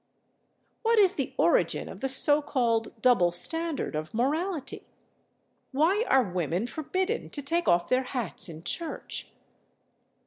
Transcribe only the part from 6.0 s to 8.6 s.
are women forbidden to take off their hats